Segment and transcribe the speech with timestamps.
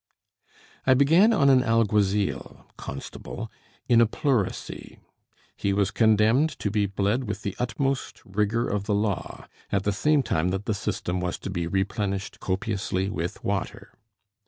[0.87, 3.51] I began on an alguazil (constable)
[3.87, 4.97] in a pleurisy;
[5.55, 9.93] he was condemned to be bled with the utmost rigor of the law, at the
[9.93, 13.93] same time that the system was to be replenished copiously with water.